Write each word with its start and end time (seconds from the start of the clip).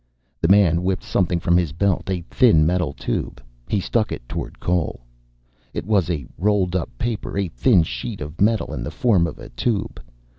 The 0.41 0.47
man 0.47 0.81
whipped 0.81 1.03
something 1.03 1.39
from 1.39 1.57
his 1.57 1.73
belt, 1.73 2.09
a 2.09 2.23
thin 2.31 2.65
metal 2.65 2.91
tube. 2.91 3.39
He 3.69 3.79
stuck 3.79 4.11
it 4.11 4.27
toward 4.27 4.59
Cole. 4.59 5.01
It 5.75 5.85
was 5.85 6.09
a 6.09 6.25
rolled 6.39 6.75
up 6.75 6.89
paper, 6.97 7.37
a 7.37 7.49
thin 7.49 7.83
sheet 7.83 8.19
of 8.19 8.41
metal 8.41 8.73
in 8.73 8.81
the 8.83 8.89
form 8.89 9.27
of 9.27 9.37
a 9.37 9.49
tube. 9.49 10.01